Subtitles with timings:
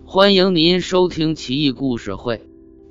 [0.00, 2.36] 欢迎您收听《奇异故事会·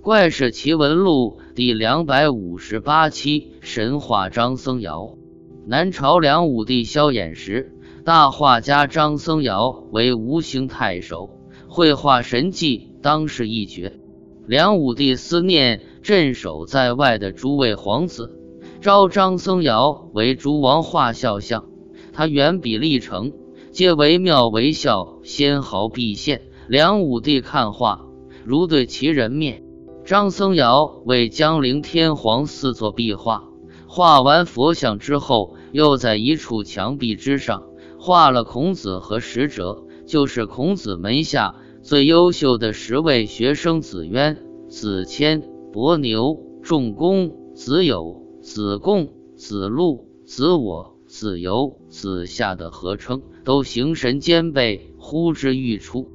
[0.01, 5.17] 怪事奇闻录》第两百五十八期：神话张僧繇。
[5.66, 11.32] 南朝梁武帝萧衍时，大画家张僧繇为吴兴太守，
[11.68, 13.99] 绘画神迹，当世一绝。
[14.45, 18.36] 梁武帝思念镇守在外的诸位皇子，
[18.79, 21.65] 召张僧繇为诸王画肖像。
[22.13, 23.31] 他远笔立成，
[23.71, 26.41] 皆惟妙惟肖，纤毫毕现。
[26.68, 28.05] 梁武帝看画，
[28.46, 29.64] 如对其人面。
[30.06, 33.44] 张僧繇为江陵天皇四座壁画，
[33.88, 37.64] 画完佛像之后，又在一处墙壁之上
[38.00, 44.38] 画了孔子和使者，就是孔子门下最优秀的十位学生：子渊、
[44.70, 56.10] 子谦、伯牛、仲弓、子友、子贡、子路、子我、子游、子夏的合称，都形神兼备，呼之欲出。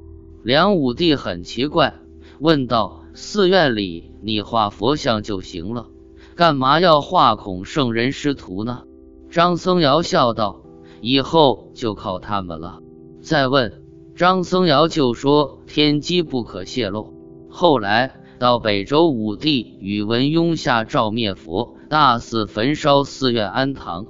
[0.47, 1.95] 梁武帝很奇怪，
[2.39, 5.89] 问道：“寺院里你画佛像就行了，
[6.37, 8.85] 干嘛要画孔圣人师徒呢？”
[9.29, 10.63] 张僧繇笑道
[11.03, 12.79] ：“以后就靠他们了。”
[13.21, 13.83] 再问
[14.15, 17.13] 张僧繇，就说：“天机不可泄露。”
[17.51, 24.07] 后来到北周武帝宇文邕下诏灭佛，大肆焚烧寺院庵堂，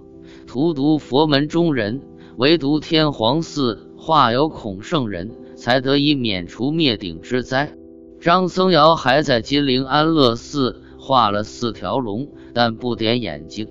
[0.47, 2.03] 荼毒佛门中人，
[2.37, 5.33] 唯独天皇寺画有孔圣人。
[5.57, 7.73] 才得以免除灭顶之灾。
[8.21, 13.69] 张僧繇还在金陵安乐寺画了四条龙，但不点眼睛。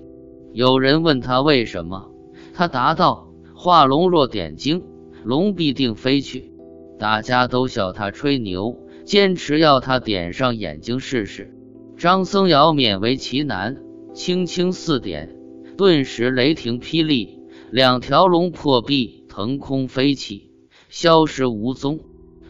[0.52, 2.10] 有人问他为什么，
[2.52, 4.82] 他答道：“画龙若点睛，
[5.24, 6.52] 龙必定飞去。”
[6.98, 11.54] 大家都笑他吹牛，坚持要他点上眼睛试试。
[11.96, 13.76] 张僧繇勉为其难，
[14.12, 15.36] 轻轻四点，
[15.76, 17.38] 顿时雷霆霹雳，
[17.70, 20.50] 两条龙破壁腾空飞起。
[20.88, 22.00] 消失无踪，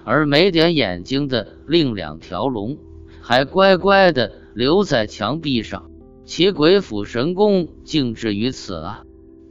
[0.04, 2.78] 而没点眼睛的另两条龙
[3.20, 5.90] 还乖乖的留在墙壁上，
[6.24, 9.02] 其鬼斧神工竟至于此啊！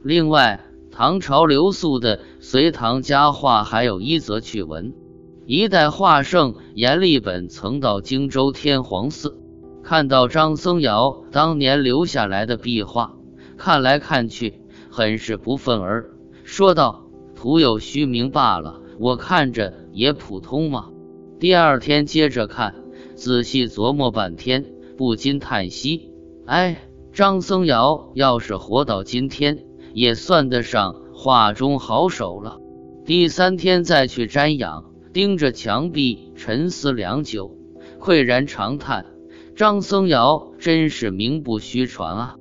[0.02, 4.94] 另外，唐朝留宿的隋唐佳话还有一则趣闻：
[5.44, 9.36] 一代画圣阎立本曾到荆州天皇寺，
[9.82, 13.14] 看到张僧繇当年留下来的壁画，
[13.58, 16.12] 看来看去，很是不忿儿，
[16.44, 17.02] 说道
[17.36, 20.88] ：“徒有虚名罢了。”我看着也普通嘛。
[21.38, 22.74] 第二天接着看，
[23.14, 24.64] 仔细琢磨半天，
[24.96, 26.10] 不禁叹息：
[26.46, 26.78] 哎，
[27.12, 32.58] 张僧繇要是活到今天，也算得上画中好手了。
[33.04, 37.54] 第三天再去瞻仰，盯着墙壁沉思良久，
[38.00, 39.04] 喟然长叹：
[39.54, 42.36] 张僧繇真是名不虚传啊！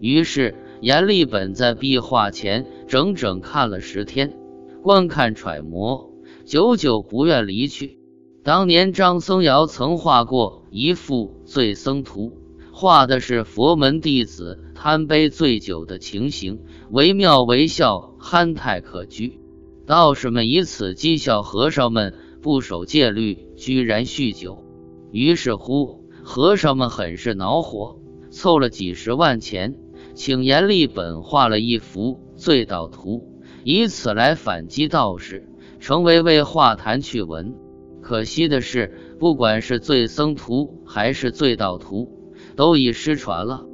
[0.00, 4.39] 于是阎立本在壁画前整整看了十天。
[4.82, 6.10] 观看揣摩，
[6.46, 7.98] 久久不愿离去。
[8.42, 12.30] 当年张僧繇曾画过一幅《醉僧图》，
[12.72, 19.38] 画的是佛门弟子贪杯醉酒的情形，惟妙惟肖，憨态可掬。
[19.84, 24.64] 道士们以此讥笑和尚们不守戒律，居然酗酒。
[25.12, 27.98] 于是乎，和尚们很是恼火，
[28.30, 29.76] 凑了几十万钱，
[30.14, 33.18] 请阎立本画了一幅《醉道图》。
[33.64, 35.48] 以此来反击道士，
[35.78, 37.54] 成为为画坛趣闻。
[38.02, 42.08] 可惜的是，不管是《醉僧图》还是《醉道图》，
[42.56, 43.66] 都已失传了。